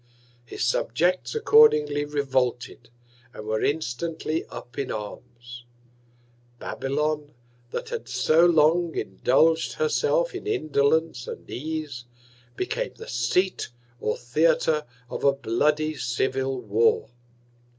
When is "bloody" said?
15.33-15.93